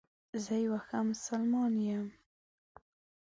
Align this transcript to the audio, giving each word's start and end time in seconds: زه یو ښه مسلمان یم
زه 0.43 0.53
یو 0.65 0.75
ښه 0.85 0.99
مسلمان 1.09 1.73
یم 1.87 2.07